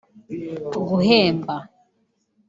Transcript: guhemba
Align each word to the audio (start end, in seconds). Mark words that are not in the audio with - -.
guhemba 0.87 1.57